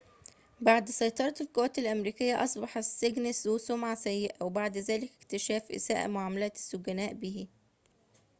[0.61, 4.77] بعد سيطرة القوات الأمريكية أصبح السجن ذو سمعة سيئة وذلك بعد
[5.21, 7.47] اكتشاف إساءة معاملة السجناء به